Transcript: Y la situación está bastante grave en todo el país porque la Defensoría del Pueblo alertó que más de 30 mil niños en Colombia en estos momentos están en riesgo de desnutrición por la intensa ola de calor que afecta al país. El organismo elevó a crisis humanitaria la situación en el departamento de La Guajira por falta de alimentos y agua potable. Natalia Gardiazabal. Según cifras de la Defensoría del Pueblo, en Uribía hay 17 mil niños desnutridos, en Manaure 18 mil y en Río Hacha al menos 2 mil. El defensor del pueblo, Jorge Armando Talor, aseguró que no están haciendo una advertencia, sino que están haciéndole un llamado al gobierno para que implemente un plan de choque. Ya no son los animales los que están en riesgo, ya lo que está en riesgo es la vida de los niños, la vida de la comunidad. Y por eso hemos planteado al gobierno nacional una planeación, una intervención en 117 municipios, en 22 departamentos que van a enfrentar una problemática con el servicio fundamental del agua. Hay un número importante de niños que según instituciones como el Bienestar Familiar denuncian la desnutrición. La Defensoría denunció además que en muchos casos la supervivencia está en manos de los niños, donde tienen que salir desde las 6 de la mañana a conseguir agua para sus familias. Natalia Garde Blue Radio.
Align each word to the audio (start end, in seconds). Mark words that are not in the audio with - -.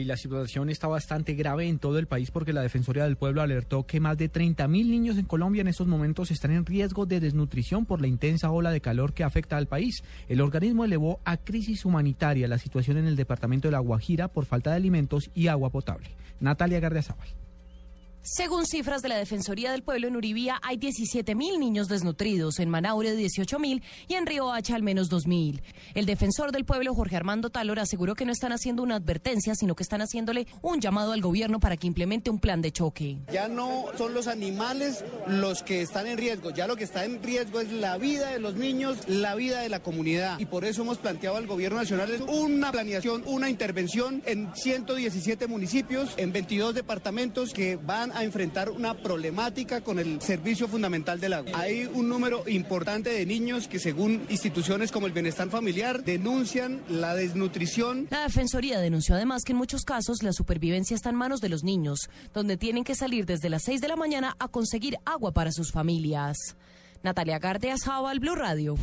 Y 0.00 0.04
la 0.04 0.16
situación 0.16 0.70
está 0.70 0.86
bastante 0.86 1.34
grave 1.34 1.66
en 1.66 1.80
todo 1.80 1.98
el 1.98 2.06
país 2.06 2.30
porque 2.30 2.52
la 2.52 2.62
Defensoría 2.62 3.02
del 3.02 3.16
Pueblo 3.16 3.42
alertó 3.42 3.84
que 3.84 3.98
más 3.98 4.16
de 4.16 4.28
30 4.28 4.68
mil 4.68 4.88
niños 4.92 5.18
en 5.18 5.24
Colombia 5.24 5.60
en 5.62 5.66
estos 5.66 5.88
momentos 5.88 6.30
están 6.30 6.52
en 6.52 6.64
riesgo 6.64 7.04
de 7.04 7.18
desnutrición 7.18 7.84
por 7.84 8.00
la 8.00 8.06
intensa 8.06 8.48
ola 8.52 8.70
de 8.70 8.80
calor 8.80 9.12
que 9.12 9.24
afecta 9.24 9.56
al 9.56 9.66
país. 9.66 10.04
El 10.28 10.40
organismo 10.40 10.84
elevó 10.84 11.18
a 11.24 11.36
crisis 11.36 11.84
humanitaria 11.84 12.46
la 12.46 12.58
situación 12.58 12.96
en 12.98 13.08
el 13.08 13.16
departamento 13.16 13.66
de 13.66 13.72
La 13.72 13.80
Guajira 13.80 14.28
por 14.28 14.44
falta 14.44 14.70
de 14.70 14.76
alimentos 14.76 15.32
y 15.34 15.48
agua 15.48 15.70
potable. 15.70 16.10
Natalia 16.38 16.78
Gardiazabal. 16.78 17.26
Según 18.22 18.66
cifras 18.66 19.00
de 19.00 19.08
la 19.08 19.16
Defensoría 19.16 19.70
del 19.70 19.82
Pueblo, 19.82 20.08
en 20.08 20.16
Uribía 20.16 20.58
hay 20.62 20.76
17 20.76 21.34
mil 21.34 21.58
niños 21.60 21.88
desnutridos, 21.88 22.58
en 22.58 22.68
Manaure 22.68 23.14
18 23.14 23.58
mil 23.58 23.82
y 24.06 24.14
en 24.14 24.26
Río 24.26 24.52
Hacha 24.52 24.74
al 24.74 24.82
menos 24.82 25.08
2 25.08 25.26
mil. 25.26 25.62
El 25.94 26.04
defensor 26.04 26.52
del 26.52 26.64
pueblo, 26.64 26.94
Jorge 26.94 27.16
Armando 27.16 27.48
Talor, 27.48 27.78
aseguró 27.78 28.14
que 28.14 28.26
no 28.26 28.32
están 28.32 28.52
haciendo 28.52 28.82
una 28.82 28.96
advertencia, 28.96 29.54
sino 29.54 29.74
que 29.74 29.82
están 29.82 30.02
haciéndole 30.02 30.46
un 30.62 30.80
llamado 30.80 31.12
al 31.12 31.22
gobierno 31.22 31.60
para 31.60 31.76
que 31.76 31.86
implemente 31.86 32.28
un 32.28 32.38
plan 32.38 32.60
de 32.60 32.72
choque. 32.72 33.18
Ya 33.32 33.48
no 33.48 33.86
son 33.96 34.12
los 34.14 34.26
animales 34.26 35.04
los 35.26 35.62
que 35.62 35.80
están 35.80 36.06
en 36.06 36.18
riesgo, 36.18 36.50
ya 36.50 36.66
lo 36.66 36.76
que 36.76 36.84
está 36.84 37.04
en 37.04 37.22
riesgo 37.22 37.60
es 37.60 37.72
la 37.72 37.96
vida 37.98 38.30
de 38.32 38.40
los 38.40 38.54
niños, 38.56 39.08
la 39.08 39.36
vida 39.36 39.60
de 39.60 39.68
la 39.68 39.80
comunidad. 39.80 40.38
Y 40.38 40.46
por 40.46 40.64
eso 40.64 40.82
hemos 40.82 40.98
planteado 40.98 41.36
al 41.36 41.46
gobierno 41.46 41.78
nacional 41.78 42.10
una 42.28 42.72
planeación, 42.72 43.22
una 43.26 43.48
intervención 43.48 44.22
en 44.26 44.50
117 44.54 45.46
municipios, 45.46 46.10
en 46.16 46.32
22 46.32 46.74
departamentos 46.74 47.52
que 47.52 47.76
van 47.76 48.07
a 48.12 48.24
enfrentar 48.24 48.70
una 48.70 48.94
problemática 48.94 49.80
con 49.80 49.98
el 49.98 50.20
servicio 50.20 50.68
fundamental 50.68 51.20
del 51.20 51.32
agua. 51.32 51.52
Hay 51.54 51.84
un 51.84 52.08
número 52.08 52.48
importante 52.48 53.10
de 53.10 53.26
niños 53.26 53.68
que 53.68 53.78
según 53.78 54.26
instituciones 54.28 54.92
como 54.92 55.06
el 55.06 55.12
Bienestar 55.12 55.48
Familiar 55.48 56.04
denuncian 56.04 56.82
la 56.88 57.14
desnutrición. 57.14 58.06
La 58.10 58.22
Defensoría 58.22 58.80
denunció 58.80 59.14
además 59.14 59.44
que 59.44 59.52
en 59.52 59.58
muchos 59.58 59.84
casos 59.84 60.22
la 60.22 60.32
supervivencia 60.32 60.94
está 60.94 61.10
en 61.10 61.16
manos 61.16 61.40
de 61.40 61.48
los 61.48 61.64
niños, 61.64 62.08
donde 62.32 62.56
tienen 62.56 62.84
que 62.84 62.94
salir 62.94 63.26
desde 63.26 63.50
las 63.50 63.62
6 63.64 63.80
de 63.80 63.88
la 63.88 63.96
mañana 63.96 64.36
a 64.38 64.48
conseguir 64.48 64.96
agua 65.04 65.32
para 65.32 65.52
sus 65.52 65.72
familias. 65.72 66.36
Natalia 67.02 67.38
Garde 67.38 67.74
Blue 68.20 68.34
Radio. 68.34 68.76